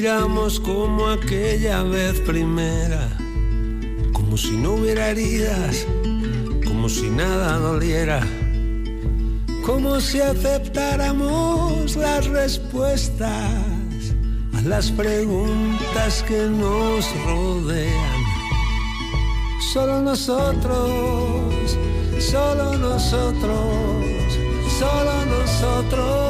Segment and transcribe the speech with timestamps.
[0.00, 3.06] miramos como aquella vez primera,
[4.14, 5.86] como si no hubiera heridas,
[6.64, 8.26] como si nada doliera,
[9.66, 14.14] como si aceptáramos las respuestas
[14.56, 18.22] a las preguntas que nos rodean.
[19.74, 21.76] Solo nosotros,
[22.18, 23.66] solo nosotros,
[24.78, 26.29] solo nosotros.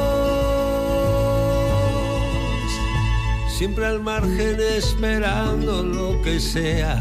[3.61, 6.97] Siempre al margen esperando lo que sea,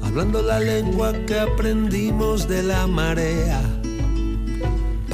[0.00, 3.60] hablando la lengua que aprendimos de la marea,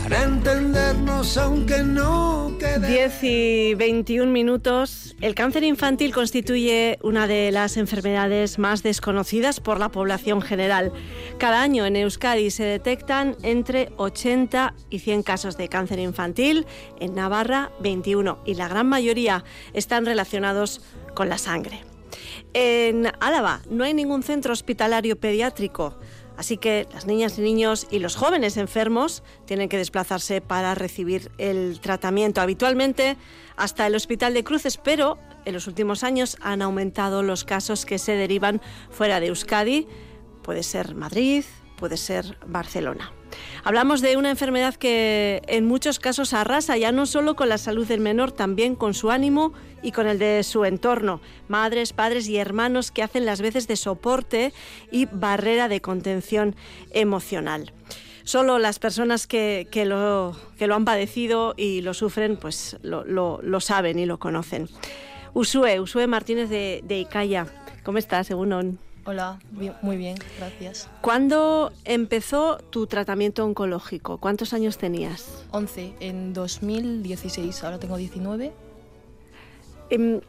[0.04, 5.16] para entendernos aunque no 10 y 21 minutos.
[5.22, 10.92] El cáncer infantil constituye una de las enfermedades más desconocidas por la población general.
[11.38, 16.66] Cada año en Euskadi se detectan entre 80 y 100 casos de cáncer infantil,
[17.00, 20.82] en Navarra 21 y la gran mayoría están relacionados
[21.14, 21.80] con la sangre.
[22.52, 25.98] En Álava no hay ningún centro hospitalario pediátrico.
[26.36, 31.30] Así que las niñas y niños y los jóvenes enfermos tienen que desplazarse para recibir
[31.38, 33.16] el tratamiento habitualmente
[33.56, 37.98] hasta el Hospital de Cruces, pero en los últimos años han aumentado los casos que
[37.98, 38.60] se derivan
[38.91, 39.86] fuera de Euskadi.
[40.42, 41.44] Puede ser Madrid,
[41.76, 43.12] puede ser Barcelona.
[43.64, 47.86] Hablamos de una enfermedad que en muchos casos arrasa ya no solo con la salud
[47.86, 51.20] del menor, también con su ánimo y con el de su entorno.
[51.48, 54.52] Madres, padres y hermanos que hacen las veces de soporte
[54.91, 56.56] y barrera de contención
[56.91, 57.72] emocional.
[58.24, 60.34] Solo las personas que, lo,
[60.74, 64.69] han padecido y lo sufren, pues lo, saben y lo conocen.
[65.34, 67.46] Usue, Usue Martínez de, de Icaya.
[67.82, 68.78] ¿Cómo estás, Egunon?
[69.06, 69.38] Hola,
[69.82, 70.88] muy bien, gracias.
[71.03, 74.16] ¿Cuándo empezó tu tratamiento oncológico?
[74.16, 75.44] ¿Cuántos años tenías?
[75.50, 78.53] 11, en 2016, ahora tengo 19.
[79.91, 80.20] Em,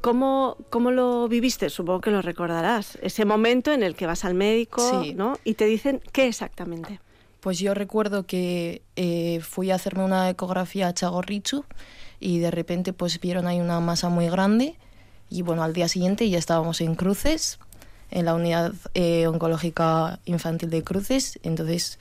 [0.00, 1.70] ¿Cómo, ¿Cómo, lo viviste?
[1.70, 2.98] Supongo que lo recordarás.
[3.02, 5.38] Ese momento en el que vas al médico ¿no?
[5.44, 7.00] y te dicen qué exactamente.
[7.38, 11.64] Pues yo recuerdo que eh, fui a hacerme una ecografía a Chagorrichu
[12.18, 14.74] y de repente pues vieron ahí una masa muy grande
[15.28, 17.58] y bueno, al día siguiente ya estábamos en cruces
[18.10, 21.98] en la unidad eh, oncológica infantil de Cruces, entonces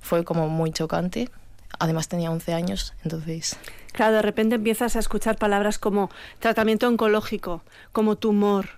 [0.00, 1.30] fue como muy chocante.
[1.78, 3.56] Además tenía 11 años, entonces...
[3.92, 7.62] Claro, de repente empiezas a escuchar palabras como tratamiento oncológico,
[7.92, 8.68] como tumor,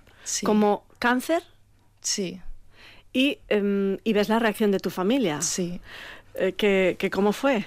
[0.43, 1.43] como cáncer.
[2.01, 2.41] Sí.
[3.13, 5.41] Y, em, y, ves la reacción de tu familia.
[5.41, 5.79] Sí.
[6.35, 7.65] Eh, que, ¿Cómo fue?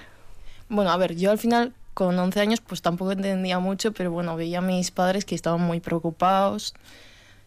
[0.67, 4.35] Bueno, a ver, yo al final con 11 años pues tampoco entendía mucho, pero bueno,
[4.35, 6.75] veía a mis padres que estaban muy preocupados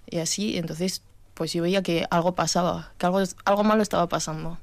[0.06, 1.02] y así, entonces
[1.34, 4.58] pues yo veía que algo pasaba, que algo, algo malo estaba pasando.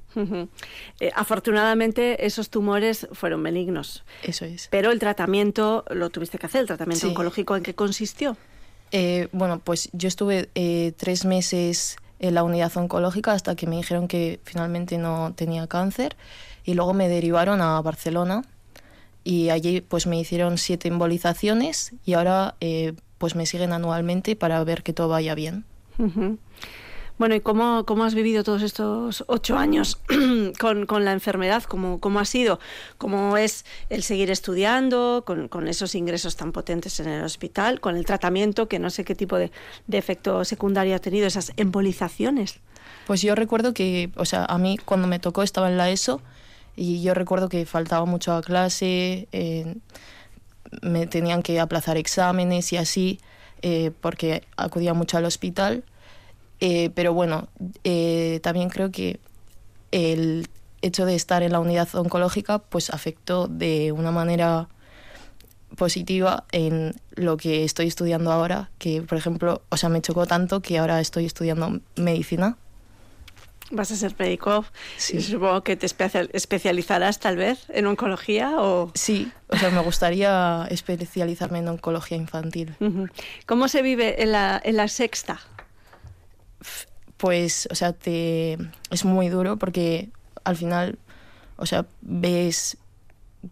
[1.00, 4.04] Eh, afortunadamente esos tumores fueron benignos.
[4.24, 4.68] Eso es.
[4.70, 8.38] Pero el tratamiento lo tuviste que hacer, el tratamiento oncológico, ¿en qué consistió?
[8.92, 13.78] Eh, bueno, pues yo estuve eh, tres meses en la unidad oncológica hasta que me
[13.78, 16.18] dijeron que finalmente no tenía cáncer
[16.66, 18.44] y luego me derivaron a Barcelona
[19.24, 22.56] y allí pues me hicieron siete embolizaciones y ahora
[23.18, 25.66] pues me siguen anualmente para ver que todo vaya bien.
[27.18, 30.00] Bueno, ¿y cómo, cómo, has vivido todos estos ocho años
[30.60, 31.64] con, con la enfermedad?
[31.64, 32.62] ¿Cómo, ¿Cómo, ha sido?
[32.98, 37.98] ¿Cómo es el seguir estudiando con, con, esos ingresos tan potentes en el hospital, con
[37.98, 39.52] el tratamiento, que no sé qué tipo de,
[39.88, 42.62] de, efecto secundario ha tenido, esas embolizaciones?
[43.06, 46.22] Pues yo recuerdo que, o sea, a mí cuando me tocó estaba en la ESO
[46.78, 49.76] y yo recuerdo que faltaba mucho a clase, eh,
[50.82, 53.20] me tenían que aplazar exámenes y así.
[53.62, 55.84] Eh, porque acudía mucho al hospital.
[56.60, 57.48] Eh, pero bueno,
[57.84, 59.20] eh, también creo que
[59.92, 60.48] el
[60.82, 64.70] hecho de estar en la unidad oncológica pues afectó de una manera
[65.76, 70.62] positiva en lo que estoy estudiando ahora, que por ejemplo, o sea, me chocó tanto
[70.62, 72.58] que ahora estoy estudiando medicina
[73.72, 74.66] ¿Vas a ser médico?
[74.98, 75.22] Sí.
[75.22, 78.92] Supongo que te especializarás tal vez en oncología o...
[78.96, 82.76] Sí, o sea, me gustaría especializarme en oncología infantil.
[83.46, 85.40] ¿Cómo se vive en la, en la sexta?
[87.18, 88.58] Pues, o sea, te,
[88.90, 90.10] es muy duro porque
[90.44, 90.98] al final,
[91.58, 92.78] o sea, ves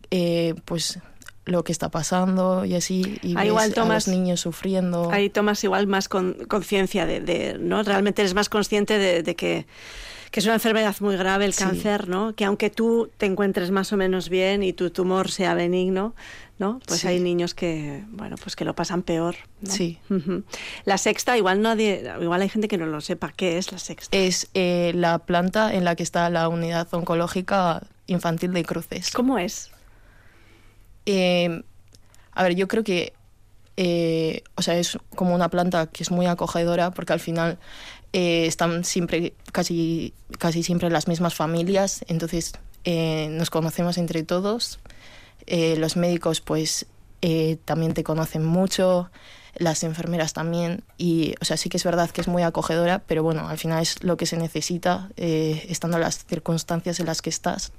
[0.10, 1.00] eh, pues
[1.48, 5.30] lo que está pasando y así y ves igual tomas, a los niños sufriendo ahí
[5.30, 9.66] tomas igual más conciencia de, de, no realmente eres más consciente de, de que
[10.32, 12.36] que es una enfermedad muy grave el cáncer, ¿no?
[12.36, 16.16] Que aunque tú te encuentres más o menos bien y tu tumor sea benigno,
[16.60, 16.80] ¿no?
[16.86, 19.36] Pues hay niños que, bueno, pues que lo pasan peor.
[19.64, 20.00] Sí.
[20.86, 23.32] La sexta, igual nadie, igual hay gente que no lo sepa.
[23.36, 24.16] ¿Qué es la sexta?
[24.18, 29.12] Es eh, la planta en la que está la unidad oncológica infantil de Cruces.
[29.12, 29.72] ¿Cómo es?
[31.08, 31.64] Eh,
[32.34, 33.14] a ver, yo creo que
[33.80, 37.60] eh, o sea, es como una planta que es muy acogedora porque al final
[38.12, 42.54] eh, están siempre, casi, casi siempre las mismas familias, entonces
[42.86, 44.80] eh, nos conocemos entre todos.
[45.48, 46.88] los médicos pues
[47.66, 49.10] también te conocen mucho,
[49.56, 53.24] las enfermeras también, y o sea, sí que es verdad que es muy acogedora, pero
[53.24, 57.72] bueno, al final es lo que se necesita estando las circunstancias en las que estás.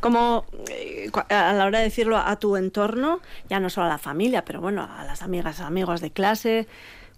[0.00, 3.98] Como eh, a la hora de decirlo a tu entorno, ya no solo a la
[3.98, 6.68] familia, pero bueno, a las amigas, amigos de clase,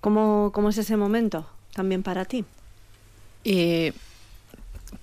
[0.01, 2.45] ¿cómo, cómo es ese momento también para ti?
[3.45, 3.93] Eh,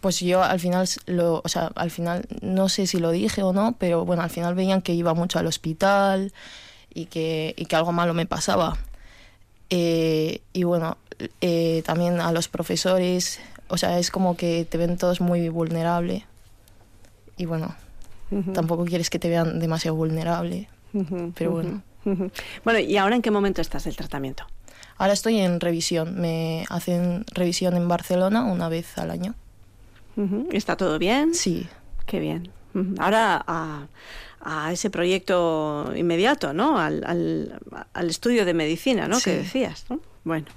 [0.02, 3.54] pues yo al final, lo, o sea, al final no sé si lo dije o
[3.54, 6.34] no, pero bueno, al final veían que iba mucho al hospital
[6.94, 8.78] y que, y que algo malo me pasaba.
[9.70, 10.98] Eh, y bueno,
[11.86, 16.26] también a los profesores, o sea, es como que te ven todos muy vulnerable
[17.38, 17.76] y bueno,
[18.54, 20.68] tampoco quieres que te vean demasiado vulnerable,
[21.36, 21.82] pero bueno.
[22.64, 24.46] Bueno, ¿y ahora en qué momento estás del tratamiento?
[24.98, 29.36] Ahora estoy en revisión, me hacen revisión en Barcelona una vez al año.
[30.52, 31.34] ¿Está todo bien?
[31.34, 31.68] Sí.
[32.06, 32.50] Qué bien.
[33.00, 33.88] Ahora a,
[34.42, 36.80] a, ese proyecto inmediato, ¿no?
[36.80, 37.60] Al, al,
[37.94, 39.20] al estudio de medicina, ¿no?
[39.20, 40.00] Que decías, ¿no?
[40.24, 40.48] Bueno.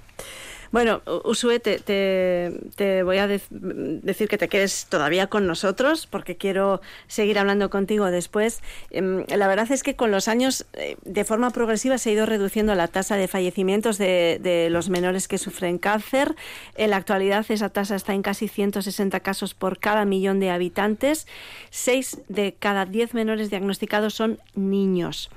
[0.77, 7.39] Bueno, Usue, te, voy a decir que te quedes todavía con nosotros porque quiero seguir
[7.39, 8.61] hablando contigo después.
[8.91, 12.27] Em, la verdad es que con los años, eh, de forma progresiva, se ha ido
[12.27, 16.35] reduciendo la tasa de fallecimientos de, de los menores que sufren cáncer.
[16.75, 21.25] En la actualidad esa tasa está en casi 160 casos por cada millón de habitantes.
[21.71, 25.31] Seis de cada diez menores diagnosticados son niños.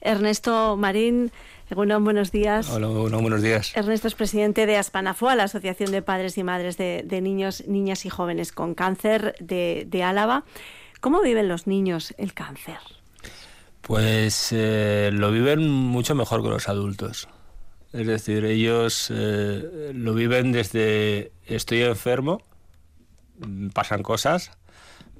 [0.00, 1.32] Ernesto Marín,
[1.74, 2.70] buenos días.
[2.70, 3.76] Hola, buenos días.
[3.76, 8.10] Ernesto es presidente de Aspanafoa, la Asociación de Padres y Madres de, Niños, Niñas y
[8.10, 10.44] Jóvenes con Cáncer de, Álava.
[11.00, 12.78] ¿Cómo viven los niños el cáncer?
[13.82, 17.28] Pues eh, lo viven mucho mejor que los adultos.
[17.92, 22.42] Es decir, ellos eh, lo viven desde estoy enfermo,
[23.72, 24.50] pasan cosas,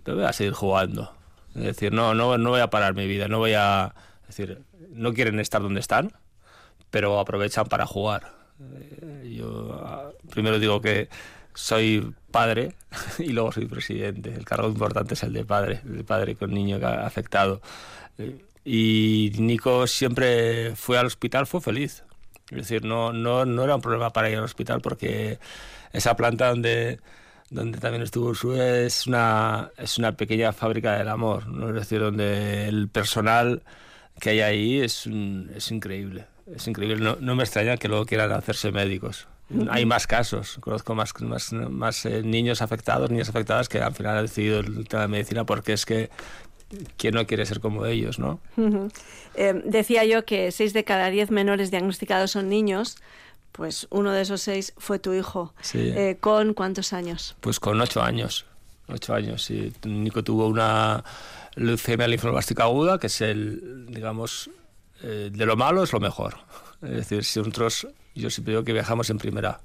[0.03, 1.13] pero voy a seguir jugando.
[1.55, 3.95] Es decir, no, no, no voy a parar mi vida, no voy a...
[4.29, 6.13] Es decir, no quieren estar donde están,
[6.97, 8.33] pero aprovechan para jugar.
[8.59, 11.11] Eh, yo ah, primero digo que
[11.53, 12.75] soy padre
[13.19, 14.33] y luego soy presidente.
[14.33, 17.61] El cargo importante es el de padre, el de padre con niño afectado.
[18.17, 22.03] Eh, y Nico siempre fue al hospital, fue feliz.
[22.51, 25.39] Es decir, no, no, no era un problema para ir al hospital porque
[25.93, 26.99] esa planta donde,
[27.51, 31.47] donde también estuvo Sue es una, es una pequeña fábrica del amor.
[31.47, 31.69] ¿no?
[31.69, 33.63] Es decir, donde el personal
[34.19, 35.07] que hay ahí es,
[35.55, 37.17] es increíble es increíble.
[37.21, 39.29] No, me extraña que luego quieran hacerse médicos.
[39.71, 44.17] Hay más casos, conozco más, más, más eh, niños afectados, niñas afectadas que al final
[44.17, 46.11] han decidido el tema de medicina porque es que
[46.97, 48.41] ¿quién no quiere ser como ellos, no?
[49.35, 52.97] Eh, decía yo que seis de cada diez menores diagnosticados son niños,
[53.53, 55.55] pues uno de esos seis fue tu hijo.
[55.75, 57.37] Eh, ¿Con cuántos años?
[57.41, 58.47] Pues con ocho años.
[58.89, 59.73] Ocho años, sí.
[59.85, 61.05] Nico tuvo una
[61.55, 64.51] leucemia linfoblástica aguda, que es el, digamos,
[65.03, 66.37] eh, de lo malo es lo mejor.
[66.83, 69.61] Es decir, si nosotros, yo siempre digo que viajamos en primera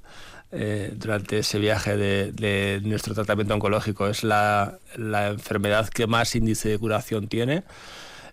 [0.52, 4.08] eh, durante ese viaje de, nuestro tratamiento oncológico.
[4.08, 7.64] Es la, enfermedad que más índice de curación tiene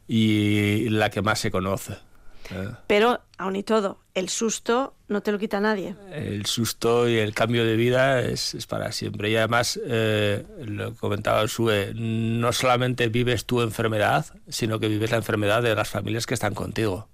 [0.07, 2.08] y la que más se conoce.
[2.51, 2.71] ¿Eh?
[2.87, 5.95] Pero, aún y todo, el susto no te lo quita nadie.
[6.13, 9.31] El susto y el cambio de vida es, es para siempre.
[9.31, 15.63] Y además, lo comentaba Sue, no solamente vives tu enfermedad, sino que vives la enfermedad
[15.63, 17.09] de las familias que están contigo.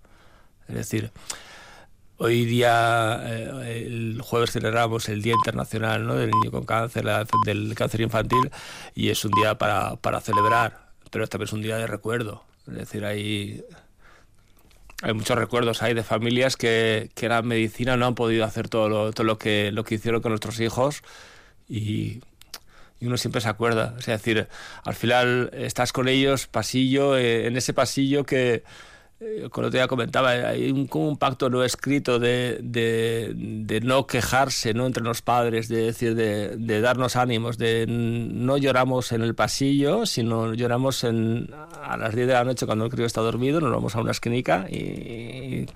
[0.69, 1.11] Es decir,
[2.17, 6.15] hoy día, eh, el jueves celebramos el Día Internacional ¿no?
[6.15, 7.05] del Niño con Cáncer,
[7.45, 8.51] del cáncer infantil,
[8.95, 12.45] y es un día para, para celebrar, pero también es un día de recuerdo.
[12.67, 13.63] Es decir, hay
[15.05, 18.89] hay muchos recuerdos hay de familias que, que la medicina no han podido hacer todo
[18.89, 21.03] lo, todo lo que lo que hicieron con nuestros hijos
[21.69, 22.21] y,
[23.01, 23.95] y uno siempre se acuerda.
[23.99, 24.49] Es decir
[24.83, 28.65] al final estás con ellos pasillo eh, en ese pasillo que
[29.21, 34.75] eh, como te ya comentaba, hay un, un pacto no escrito de, de, no quejarse
[34.75, 34.87] ¿no?
[34.87, 40.05] entre los padres, de decir, de, de, darnos ánimos, de no lloramos en el pasillo,
[40.07, 41.49] sino lloramos en,
[41.83, 44.11] a las 10 de la noche cuando el crío está dormido, nos vamos a una
[44.11, 45.67] esquinica y,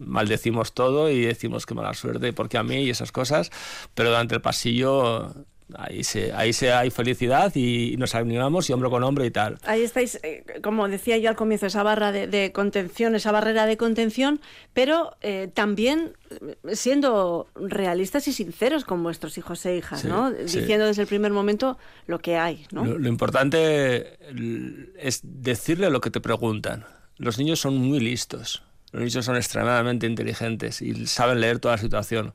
[0.00, 3.50] maldecimos todo y decimos que mala suerte, porque a mí y esas cosas,
[3.94, 5.32] pero durante el pasillo
[5.74, 9.58] Ahí se, ahí se hay felicidad y nos animamos y hombro con hombro y tal.
[9.64, 13.76] Ahí estáis, eh, como decía yo al comienzo, esa barra de, contención, esa barrera de
[13.76, 14.40] contención,
[14.72, 20.30] pero eh, también eh, siendo realistas y sinceros con vuestros hijos e hijas, ¿no?
[20.30, 22.84] Diciendo desde el primer momento lo que hay, ¿no?
[22.84, 24.18] Lo, importante
[24.98, 26.84] es decirle lo que te preguntan.
[27.16, 28.62] Los niños son muy listos.
[28.92, 32.34] Los niños son extremadamente inteligentes y saben leer toda la situación.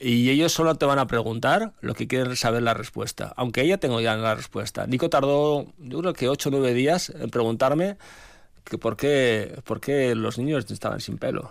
[0.00, 3.78] Y ellos solo te van a preguntar lo que quieren saber la respuesta, aunque ella
[3.78, 4.86] tenga ya la respuesta.
[4.86, 7.96] Nico tardó, yo creo que 8 o 9 días en preguntarme
[8.64, 11.50] que por qué, por qué los niños estaban sin pelo.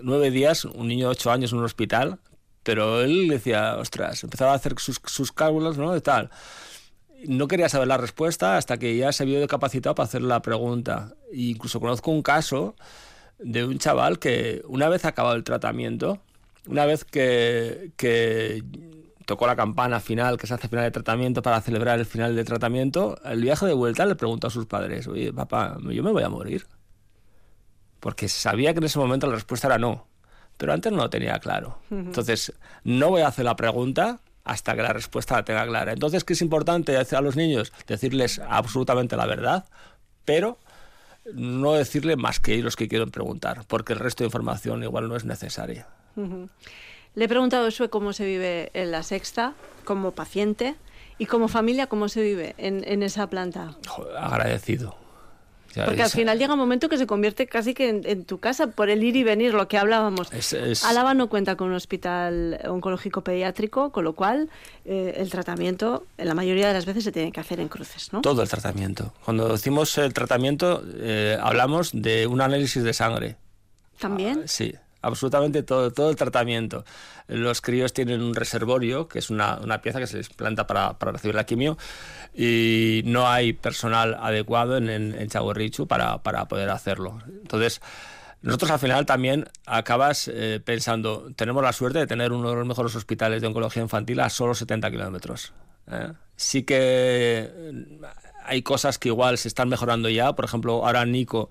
[0.00, 2.18] Nueve días, un niño de 8 años en un hospital,
[2.62, 5.92] pero él decía, ostras, empezaba a hacer sus, sus cálculos, ¿no?
[5.92, 6.30] De tal.
[7.26, 11.14] No quería saber la respuesta hasta que ya se vio capacitado para hacer la pregunta.
[11.32, 12.74] E incluso conozco un caso
[13.38, 16.20] de un chaval que una vez acabado el tratamiento,
[16.66, 18.62] una vez que, que
[19.26, 22.44] tocó la campana final, que se hace final de tratamiento para celebrar el final de
[22.44, 26.22] tratamiento, el viaje de vuelta le preguntó a sus padres, oye, papá, yo me voy
[26.22, 26.66] a morir.
[28.00, 30.06] Porque sabía que en ese momento la respuesta era no,
[30.56, 31.80] pero antes no lo tenía claro.
[31.90, 32.52] Entonces,
[32.84, 35.92] no voy a hacer la pregunta hasta que la respuesta la tenga clara.
[35.92, 37.72] Entonces, ¿qué es importante a los niños?
[37.88, 39.64] Decirles absolutamente la verdad,
[40.24, 40.58] pero
[41.34, 45.16] no decirle más que ellos que quieren preguntar, porque el resto de información igual no
[45.16, 45.88] es necesaria.
[46.16, 49.54] Le he preguntado a Sue cómo se vive en la sexta,
[49.84, 50.76] como paciente,
[51.18, 53.74] y como familia, cómo se vive en, esa planta.
[54.18, 54.96] agradecido.
[55.84, 58.88] Porque al final llega un momento que se convierte casi que en, tu casa por
[58.88, 60.32] el ir y venir, lo que hablábamos.
[60.32, 64.48] Es, Álava no cuenta con un hospital oncológico pediátrico, con lo cual
[64.86, 68.10] eh, el tratamiento en la mayoría de las veces se tiene que hacer en cruces,
[68.12, 68.22] ¿no?
[68.22, 69.12] Todo el tratamiento.
[69.24, 73.36] Cuando decimos el tratamiento, eh, hablamos de un análisis de sangre.
[73.98, 74.42] ¿También?
[74.44, 76.84] Ah, sí absolutamente todo, todo el tratamiento.
[77.28, 80.98] Los críos tienen un reservorio, que es una, una pieza que se les planta para,
[80.98, 81.76] para, recibir la quimio,
[82.34, 85.28] y no hay personal adecuado en, en, en
[85.88, 87.18] para, para, poder hacerlo.
[87.26, 87.80] Entonces,
[88.42, 92.66] nosotros al final también acabas eh, pensando, tenemos la suerte de tener uno de los
[92.66, 95.52] mejores hospitales de oncología infantil a solo 70 kilómetros.
[95.90, 96.12] ¿eh?
[96.36, 97.50] Sí que
[98.44, 101.50] hay cosas que igual se están mejorando ya, por ejemplo, ahora Nico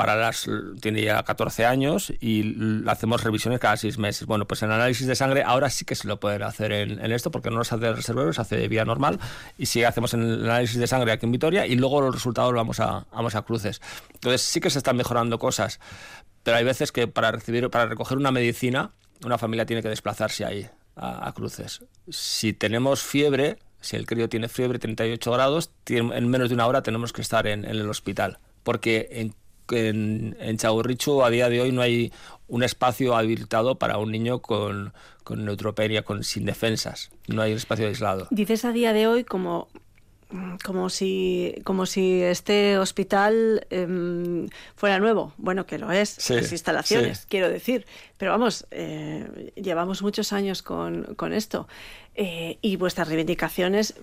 [0.00, 0.48] para las
[0.80, 4.26] tiene ya 14 años y hacemos revisiones cada seis meses.
[4.26, 7.30] Bueno, pues en análisis de sangre ahora sí que se lo puede hacer en, esto
[7.30, 9.20] porque no nos hace de reservorio, se hace de vía normal
[9.58, 12.80] y sí hacemos el análisis de sangre aquí en Vitoria y luego los resultados vamos
[12.80, 13.82] a, vamos a cruces.
[14.14, 15.80] Entonces sí que se están mejorando cosas,
[16.44, 18.92] pero hay veces que para recibir, para recoger una medicina,
[19.22, 20.66] una familia tiene que desplazarse ahí
[20.96, 21.84] a, cruces.
[22.08, 26.82] Si tenemos fiebre, si el crío tiene fiebre 38 grados, en menos de una hora
[26.82, 29.34] tenemos que estar en, en el hospital porque en
[29.72, 32.12] en, en a día de hoy no hay
[32.48, 34.92] un espacio habilitado para un niño con,
[35.24, 37.10] con neutropenia, con, sin defensas.
[37.28, 38.26] No hay un espacio aislado.
[38.30, 39.68] Dices a día de hoy como
[40.62, 47.26] como si como si este hospital em, fuera nuevo bueno que lo es las instalaciones
[47.28, 47.84] quiero decir
[48.16, 51.66] pero vamos eh, llevamos muchos años con, con esto
[52.16, 53.94] eh, y vuestras reivindicaciones,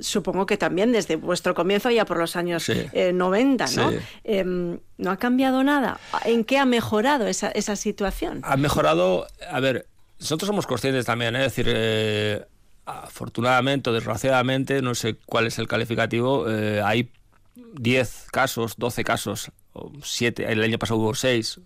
[0.00, 3.92] supongo que también desde vuestro comienzo, ya por los años 90, eh, ¿no?
[4.24, 5.98] Em, ¿No ha cambiado nada?
[6.24, 8.40] ¿En qué ha mejorado esa, esa situación?
[8.44, 9.86] Ha mejorado, a ver,
[10.18, 12.44] nosotros somos conscientes también, es decir, eh,
[12.84, 16.46] afortunadamente o desgraciadamente, no sé cuál es el calificativo,
[16.84, 17.10] hay
[17.54, 21.60] 10 casos, 12 casos, o 7, el año pasado hubo 6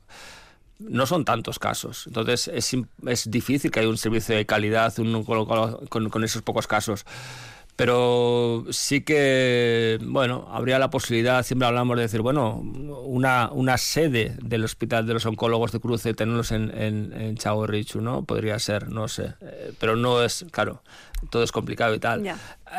[0.79, 2.07] no son tantos casos.
[2.07, 2.77] Entonces es,
[3.07, 7.05] es difícil que haya un servicio de calidad un, con, con, esos pocos casos.
[7.77, 14.37] Pero sí que, bueno, habría la posibilidad, siempre hablamos de decir, bueno, una, una sede
[14.41, 18.25] del Hospital de los Oncólogos de Cruce, tenerlos en, en, en Chavo Richu, ¿no?
[18.25, 19.35] Podría ser, no sé.
[19.41, 20.85] Eh, pero no es, claro,
[21.31, 22.25] todo es complicado y tal.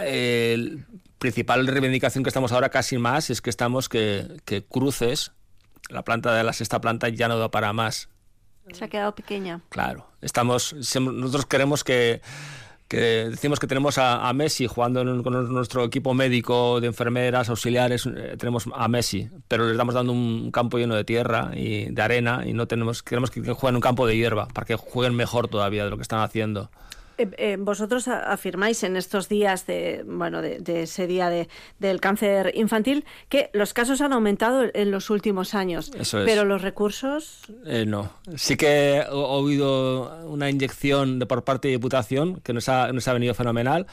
[0.01, 0.85] el
[1.19, 5.33] principal reivindicación que estamos ahora casi más es que estamos que, que Cruces
[5.89, 8.09] la planta de la sexta planta ya no da para más.
[8.71, 9.61] Se ha quedado pequeña.
[9.69, 12.21] Claro, estamos, nosotros queremos que,
[12.87, 18.35] que decimos que tenemos a, Messi jugando con nuestro equipo médico de enfermeras, auxiliares, eh,
[18.37, 22.43] tenemos a Messi, pero le estamos dando un campo lleno de tierra y de arena
[22.45, 25.47] y no tenemos, queremos que, que jueguen un campo de hierba para que jueguen mejor
[25.47, 26.69] todavía de lo que están haciendo.
[27.17, 31.47] Eh, eh, vosotros afirmáis en estos días de, bueno, de, ese día de,
[31.79, 35.91] del cáncer infantil que los casos han aumentado en los últimos años.
[36.11, 37.41] Pero los recursos.
[37.65, 38.11] Eh, no.
[38.35, 43.07] Sí que ha habido una inyección de, por parte de Diputación que nos ha, nos
[43.07, 43.87] ha venido fenomenal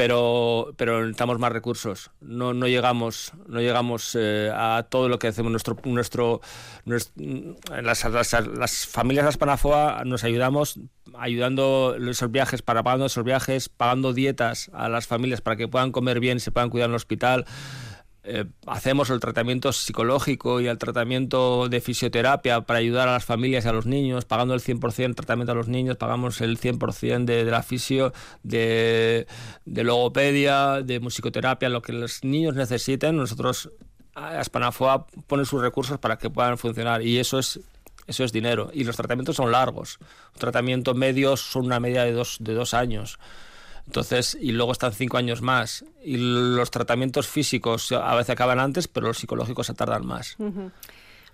[0.00, 2.10] pero, pero necesitamos más recursos.
[2.22, 6.40] No, no llegamos, no llegamos eh, a todo lo que hacemos nuestro, nuestro,
[6.86, 10.80] las, las, familias de Aspanafoa nos ayudamos
[11.18, 15.92] ayudando esos viajes, para pagando esos viajes, pagando dietas a las familias para que puedan
[15.92, 17.44] comer bien se puedan cuidar en el hospital.
[18.22, 23.64] Eh, hacemos el tratamiento psicológico y el tratamiento de fisioterapia para ayudar a las familias
[23.64, 27.44] y a los niños, pagando el 100% tratamiento a los niños, pagamos el 100% de,
[27.44, 28.12] de la fisio,
[28.42, 29.26] de,
[29.64, 33.70] de logopedia, de musicoterapia, lo que los niños necesiten, nosotros
[34.14, 37.60] Aspanafoa pone sus recursos para que puedan funcionar y eso es
[38.06, 38.70] eso es dinero.
[38.72, 39.98] Y los tratamientos son largos.
[40.34, 43.20] Un tratamiento medio son una media de dos, de dos años.
[43.86, 45.84] Entonces, y luego están cinco años más.
[46.04, 50.36] Y los tratamientos físicos a veces acaban antes, pero los psicológicos se tardan más.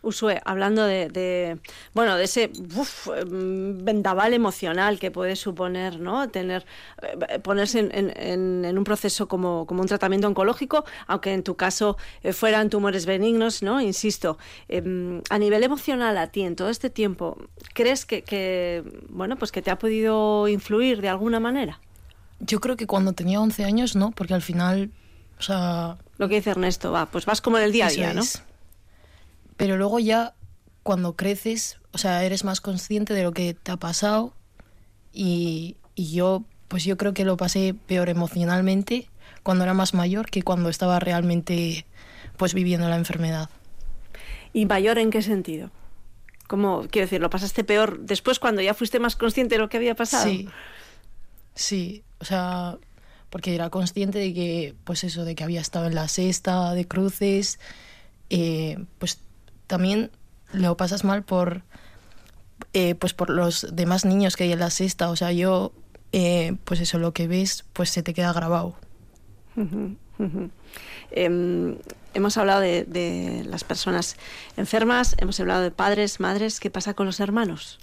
[0.02, 1.58] Usue, hablando de,
[1.92, 2.50] bueno, de ese
[3.26, 6.28] vendaval emocional que puede suponer, ¿no?
[6.28, 6.64] Tener,
[7.02, 12.70] eh, ponerse en, un proceso como, un tratamiento oncológico, aunque en tu caso eh, fueran
[12.70, 13.80] tumores benignos, ¿no?
[13.80, 14.38] Insisto,
[14.68, 17.36] em, a nivel emocional a ti en todo este tiempo,
[17.74, 21.80] ¿crees que, bueno, pues que te ha podido influir de alguna manera?
[22.40, 24.90] Yo creo que cuando tenía 11 años, no, porque al final,
[25.38, 25.96] o sea...
[26.18, 28.22] Lo que dice Ernesto, va, pues vas como en el día a día, ¿no?
[29.56, 30.34] Pero luego ya
[30.82, 34.32] cuando creces, o sea, eres más consciente de lo que te ha pasado
[35.12, 39.08] y, yo, pues yo creo que lo pasé peor emocionalmente
[39.42, 41.86] cuando era más mayor que cuando estaba realmente
[42.36, 43.48] pues viviendo la enfermedad.
[44.52, 45.70] ¿Y mayor en qué sentido?
[46.46, 49.78] ¿Cómo, quiero decir, lo pasaste peor después cuando ya fuiste más consciente de lo que
[49.78, 50.24] había pasado?
[50.24, 50.48] Sí,
[51.56, 52.78] sí, o sea,
[53.30, 56.86] porque era consciente de que, pues eso, de que había estado en la sexta de
[56.86, 57.58] cruces,
[58.30, 59.20] eh, pues
[59.66, 60.10] también
[60.52, 61.62] lo pasas mal por,
[62.72, 65.10] eh, pues por los demás niños que hay en la sexta.
[65.10, 65.72] O sea, yo,
[66.12, 68.76] eh, pues eso, lo que ves, pues se te queda grabado.
[71.10, 71.76] Em,
[72.14, 74.16] hemos hablado de, las personas
[74.56, 76.60] enfermas, hemos hablado de padres, madres.
[76.60, 77.78] ¿Qué pasa con los hermanos?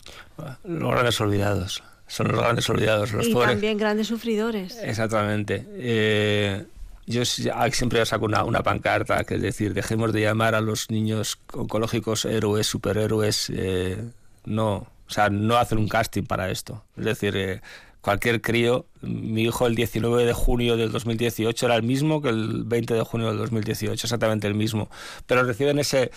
[0.63, 1.83] Los grandes olvidados.
[2.13, 4.77] Son los grandes olvidados, los y también grandes sufridores.
[4.84, 5.65] Exactamente.
[5.72, 6.63] Eh,
[7.08, 11.39] yo siempre saco una, una, pancarta, que es decir, dejemos de llamar a los niños
[11.51, 13.97] oncológicos héroes, superhéroes, eh,
[14.45, 16.84] no, o sea, no hacen un casting para esto.
[16.95, 17.62] Es decir, eh,
[18.02, 22.63] cualquier crío, mi hijo el 19 de junio del 2018 era el mismo que el
[22.63, 24.88] 20 de junio del 2018, exactamente el mismo,
[25.26, 26.12] pero reciben ese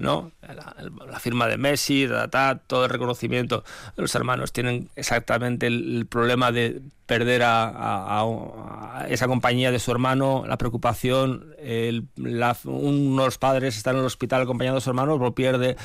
[0.00, 0.32] ¿no?
[0.40, 2.08] La, firma de Messi,
[2.66, 3.62] todo el reconocimiento.
[3.96, 10.56] Los hermanos tienen exactamente el, problema de perder a, esa compañía de su hermano, la
[10.56, 12.08] preocupación, el,
[12.64, 15.76] unos padres están en el hospital acompañando a su hermano, lo pierde.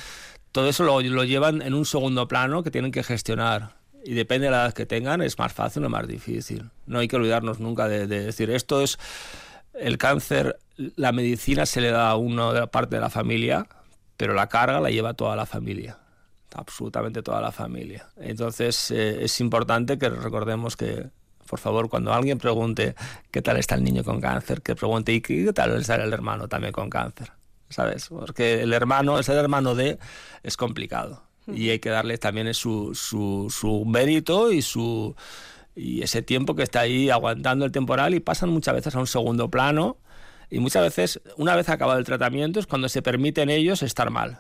[0.52, 3.76] Todo eso lo, llevan en un segundo plano que tienen que gestionar.
[4.06, 6.70] Y depende de la edad que tengan, es más fácil o más difícil.
[6.86, 8.98] No hay que olvidarnos nunca de, de decir, esto es
[9.74, 13.68] el cáncer, la medicina se le da a uno de la parte de la familia,
[14.18, 15.98] pero la carga la lleva toda la familia,
[16.54, 18.08] absolutamente toda la familia.
[18.18, 21.10] Entonces eh, es importante que recordemos que,
[21.48, 22.96] por favor, cuando alguien pregunte
[23.32, 26.48] qué tal está el niño con cáncer, que pregunte y qué tal está el hermano
[26.48, 27.32] también con cáncer,
[27.70, 28.08] ¿sabes?
[28.10, 30.00] Porque el hermano, ser hermano de,
[30.44, 35.16] es complicado y hay que darle también su, su, su mérito y su
[35.76, 39.08] y ese tiempo que está ahí aguantando el temporal y pasan muchas veces a un
[39.08, 39.98] segundo plano
[40.50, 44.40] y muchas veces, una vez acabado el tratamiento, es cuando se permiten ellos estar mal.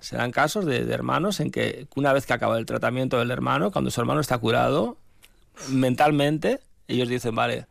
[0.00, 3.70] Se dan casos de, hermanos en que una vez que acaba el tratamiento del hermano,
[3.70, 4.98] cuando su hermano está curado,
[5.70, 7.66] mentalmente, ellos dicen, vale,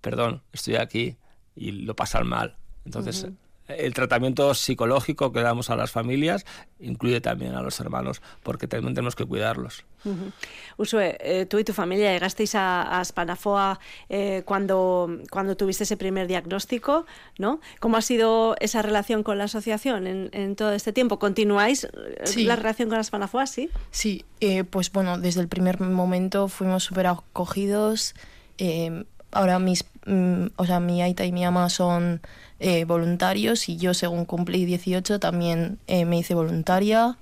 [0.00, 1.16] perdón, estoy aquí
[1.56, 2.56] y lo pasan mal.
[2.84, 3.26] Entonces,
[3.68, 6.46] el tratamiento psicológico que damos a las familias
[6.80, 9.84] incluye también a los hermanos, porque también tenemos que cuidarlos.
[10.76, 16.28] Usue, eh, tú y tu familia llegasteis a, Spanafoa eh, cuando, cuando tuviste ese primer
[16.28, 17.04] diagnóstico,
[17.36, 17.60] ¿no?
[17.80, 21.18] ¿Cómo ha sido esa relación con la asociación en, todo este tiempo?
[21.18, 23.70] ¿Continuáis eh, la relación con la Spanafoa, sí?
[23.90, 24.24] Sí,
[24.70, 28.14] pues bueno, desde el primer momento fuimos súper acogidos.
[29.32, 32.20] Ahora mis, mm, o sea, mi aita y mi ama son
[32.60, 37.16] eh, voluntarios y yo según cumplí 18 también eh, me hice voluntaria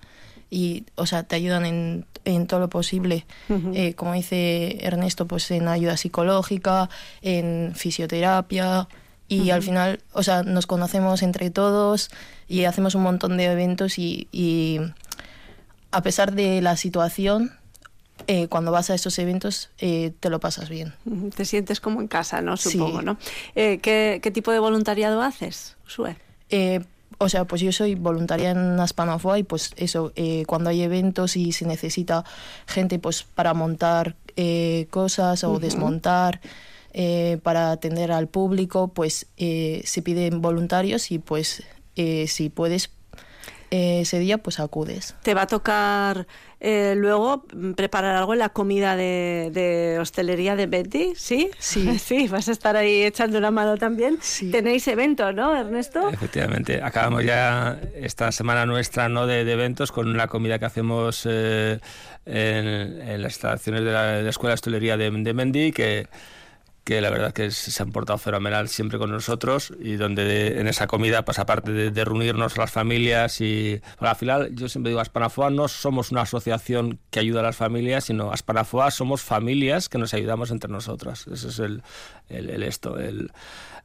[0.50, 3.26] y, o sea, te ayudan en, en todo lo posible.
[3.74, 6.88] Eh, como dice Ernesto, pues en ayuda psicológica,
[7.22, 8.88] en fisioterapia
[9.28, 12.10] y al final, o sea, nos conocemos entre todos
[12.48, 14.80] y hacemos un montón de eventos y, y
[15.90, 17.52] a pesar de la situación,
[18.26, 20.94] eh, cuando vas a esos eventos eh, te lo pasas bien.
[21.36, 22.56] Te sientes como en casa, ¿no?
[22.56, 23.18] Supongo, ¿no?
[23.54, 26.16] Eh, ¿qué, tipo de voluntariado haces, Sue?
[27.18, 30.12] o sea, pues yo soy voluntaria en Aspanafoa y pues eso,
[30.46, 32.24] cuando hay eventos y se necesita
[32.66, 34.16] gente pues para montar
[34.90, 36.40] cosas o desmontar,
[37.42, 41.62] para atender al público, pues se piden voluntarios y pues
[42.26, 42.90] si puedes
[43.70, 45.14] ese día pues acudes.
[45.22, 46.26] ¿Te va a tocar
[46.60, 47.44] eh, luego
[47.76, 51.14] preparar algo en la comida de, hostelería de Betty?
[51.16, 51.50] ¿Sí?
[51.58, 51.98] Sí.
[52.06, 54.18] Sí, vas a estar ahí echando una mano también.
[54.52, 56.08] Tenéis evento, ¿no, Ernesto?
[56.08, 56.80] Efectivamente.
[56.82, 59.26] Acabamos ya esta semana nuestra ¿no?
[59.26, 61.80] de, eventos con la comida que hacemos eh,
[62.26, 66.06] en, las instalaciones de la, Escuela de Hostelería de, de Mendy, que
[66.86, 70.86] que la verdad que se han portado fenomenal siempre con nosotros y donde en esa
[70.86, 75.66] comida, pues aparte de, reunirnos las familias y al final yo siempre digo, Aspanafoa no
[75.66, 80.52] somos una asociación que ayuda a las familias, sino Aspanafoa somos familias que nos ayudamos
[80.52, 81.26] entre nosotras.
[81.26, 81.82] Ese es el,
[82.28, 83.32] el, esto, el,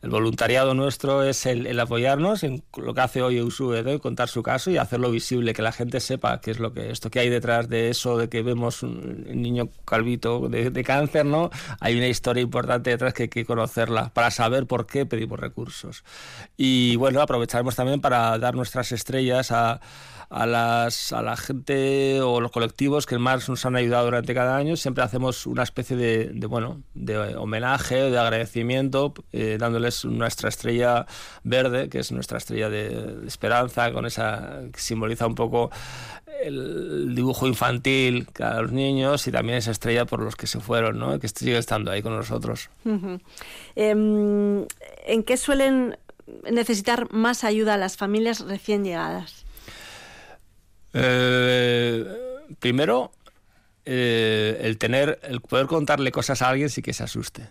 [0.02, 4.72] el, voluntariado nuestro es el, apoyarnos en lo que hace hoy Eusue, contar su caso
[4.72, 7.70] y hacerlo visible, que la gente sepa qué es lo que esto que hay detrás
[7.70, 11.50] de eso, de que vemos un niño calvito de, cáncer, ¿no?
[11.80, 16.04] Hay una historia importante detrás que hay que conocerla para saber por qué pedimos recursos.
[16.58, 19.82] Y bueno, aprovecharemos también para dar nuestras estrellas a
[20.32, 24.56] a, las, a la gente o los colectivos que más nos han ayudado durante cada
[24.56, 24.78] año.
[24.78, 31.06] Siempre hacemos una especie de, bueno, de homenaje, de agradecimiento, eh, dándoles nuestra estrella
[31.44, 35.70] verde, que es nuestra estrella de, esperanza, con esa que simboliza un poco
[36.44, 40.98] el dibujo infantil a los niños y también esa estrella por los que se fueron,
[40.98, 41.20] ¿no?
[41.20, 42.70] que sigue estando ahí con nosotros.
[43.76, 44.66] Em,
[45.06, 45.98] ¿En qué suelen
[46.50, 49.41] necesitar más ayuda las familias recién llegadas?
[50.94, 52.06] Eh,
[52.60, 53.12] primero,
[53.86, 57.50] eh, el tener, el poder contarle cosas a alguien sí que se asuste.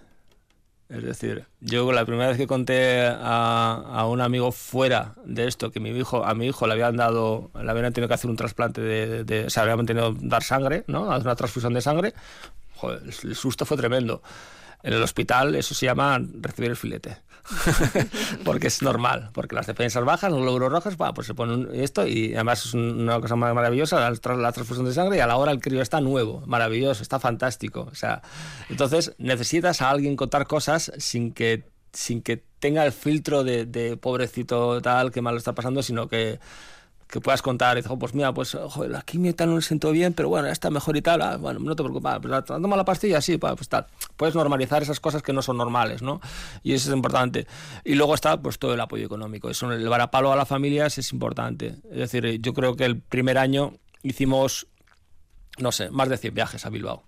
[0.89, 5.79] Es decir, yo la primera vez que conté a, un amigo fuera de esto, que
[5.79, 8.81] mi hijo, a mi hijo le habían dado, le habían tenido que hacer un trasplante
[8.81, 11.03] de, de o sea, habían tenido dar sangre, ¿no?
[11.03, 12.13] Una transfusión de sangre,
[12.83, 14.21] el susto fue tremendo.
[14.83, 17.19] En el hospital eso se llama recibir el filete.
[18.45, 22.35] porque es normal, porque las defensas bajan, los glóbulos rojos, pues se pone esto y
[22.35, 25.83] además es una cosa maravillosa, la, transfusión de sangre y a la hora el crío
[25.83, 27.89] está nuevo, maravilloso, está fantástico.
[27.91, 28.23] O sea,
[28.69, 33.97] entonces necesitas a alguien contar cosas sin que, sin que tenga el filtro de, de
[33.97, 36.39] pobrecito tal que mal lo está pasando, sino que
[37.11, 39.63] que puedas contar, y dices, oh, pues mira, pues joder, la quimio tal no le
[39.63, 42.77] siento bien, pero bueno, está mejor y tal, ah, bueno, no te preocupes, pues, toma
[42.77, 43.87] la pastilla, sí, pues tal.
[44.17, 46.21] Puedes normalizar esas cosas que no son normales, ¿no?
[46.63, 47.47] Y eso es importante.
[47.85, 51.13] Y luego está pues todo el apoyo económico, eso, el varapalo a las familias es
[51.13, 51.77] importante.
[51.91, 54.69] Es decir, yo creo que el primer año hicimos,
[55.59, 57.03] no sé, más de 100 viajes a Bilbao.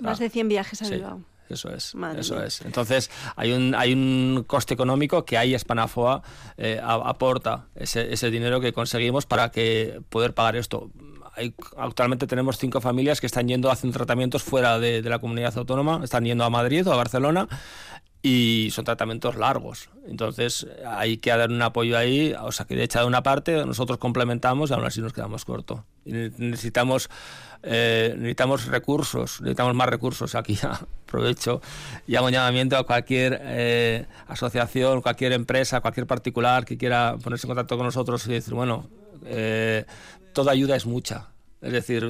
[0.00, 1.20] Más de 100 viajes a Bilbao.
[1.48, 2.62] Eso es, eso es.
[2.62, 6.22] Entonces hay un, hay un coste económico que ahí Spanafoa
[6.56, 10.90] eh, aporta ese, ese, dinero que conseguimos para que poder pagar esto.
[11.34, 15.18] Hay, actualmente tenemos cinco familias que están yendo a hacer tratamientos fuera de, de la
[15.18, 17.48] comunidad autónoma, están yendo a Madrid o a Barcelona
[18.22, 19.90] y son tratamientos largos.
[20.06, 23.64] Entonces hay que dar un apoyo ahí, o sea que de hecho de una parte
[23.64, 25.80] nosotros complementamos y aún así nos quedamos cortos.
[26.06, 27.10] Necesitamos,
[27.62, 30.34] eh, necesitamos recursos, necesitamos más recursos.
[30.34, 31.60] Aquí aprovecho
[32.06, 37.46] y hago un llamamiento a cualquier eh, asociación, cualquier empresa, cualquier particular que quiera ponerse
[37.46, 38.88] en contacto con nosotros y decir, bueno,
[39.24, 39.84] eh,
[40.32, 41.28] toda ayuda es mucha.
[41.62, 42.06] Es decir,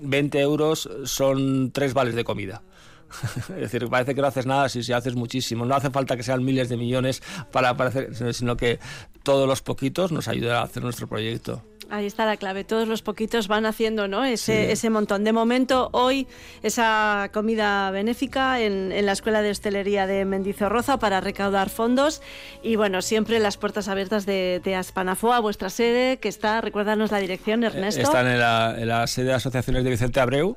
[0.00, 2.62] 20 euros son tres vales de comida.
[3.40, 5.64] es decir, parece que no haces nada si, si haces muchísimo.
[5.64, 8.78] No hace falta que sean miles de millones para aparecer, sino que
[9.22, 11.62] todos los poquitos nos ayudan a hacer nuestro proyecto.
[11.90, 12.64] Ahí está la clave.
[12.64, 14.24] Todos los poquitos van haciendo ¿no?
[14.24, 15.24] ese, ese montón.
[15.24, 16.26] De momento, hoy,
[16.62, 22.22] esa comida benéfica en, en, la Escuela de Hostelería de Mendizorroza para recaudar fondos.
[22.62, 27.18] Y bueno, siempre las puertas abiertas de, de Aspanafoa, vuestra sede, que está, recuérdanos la
[27.18, 28.02] dirección, Ernesto.
[28.02, 30.56] Están en la, en la sede de Asociaciones de Vicente Abreu.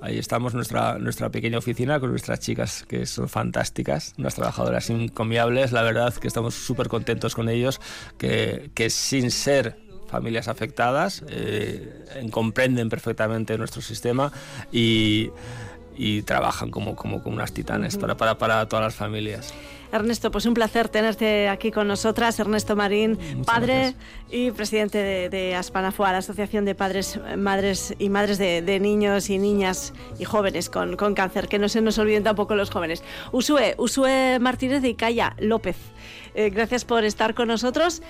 [0.00, 5.72] Ahí estamos, nuestra, nuestra pequeña oficina con nuestras chicas, que son fantásticas, unas trabajadoras incomiables.
[5.72, 7.80] La verdad que estamos súper contentos con ellos,
[8.18, 9.81] que, que sin ser
[10.12, 14.30] familias afectadas, eh, comprenden perfectamente nuestro sistema
[14.70, 15.30] y,
[16.26, 19.54] trabajan como, como, como unas titanes para, para, para todas las familias.
[19.92, 22.40] Ernesto, pues un placer tenerte aquí con nosotras.
[22.40, 23.94] Ernesto Marín, padre
[24.30, 29.38] y presidente de, de, Aspanafua, la Asociación de Padres, Madres y Madres de, Niños y
[29.38, 33.04] Niñas y Jóvenes con, con, cáncer, que no se nos olviden tampoco los jóvenes.
[33.32, 35.76] Usue, Usue Martínez de Icaya López,
[36.34, 38.02] eh, gracias por estar con nosotros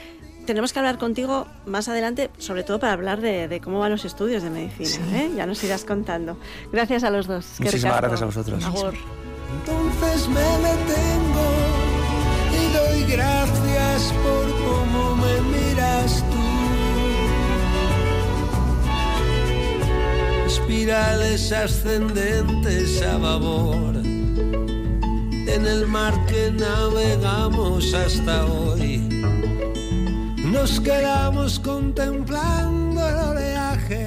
[0.47, 4.43] tenemos que hablar contigo más adelante, sobre todo para hablar de, cómo van los estudios
[4.43, 5.23] de medicina.
[5.23, 5.31] ¿eh?
[5.37, 6.37] Ya nos irás contando.
[6.73, 7.47] Gracias a los dos.
[7.59, 8.65] Muchísimas gracias a vosotros.
[8.65, 11.49] Entonces me detengo
[12.53, 16.43] y doy gracias por cómo me miras tú.
[20.47, 23.97] Espirales ascendentes a babor
[25.55, 29.03] en el mar que navegamos hasta hoy
[30.53, 34.02] nos quedamos contemplando el oleaje